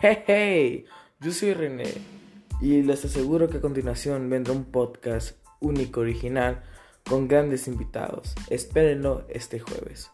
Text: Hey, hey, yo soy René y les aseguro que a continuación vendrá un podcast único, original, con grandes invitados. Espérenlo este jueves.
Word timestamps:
Hey, 0.00 0.22
hey, 0.28 0.84
yo 1.18 1.32
soy 1.32 1.54
René 1.54 1.92
y 2.60 2.82
les 2.82 3.04
aseguro 3.04 3.50
que 3.50 3.56
a 3.56 3.60
continuación 3.60 4.30
vendrá 4.30 4.52
un 4.52 4.66
podcast 4.66 5.36
único, 5.58 6.02
original, 6.02 6.62
con 7.08 7.26
grandes 7.26 7.66
invitados. 7.66 8.36
Espérenlo 8.48 9.26
este 9.28 9.58
jueves. 9.58 10.12